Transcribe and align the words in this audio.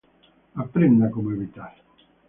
aprenda 0.55 1.11
cómo 1.11 1.29
evitar 1.29 1.73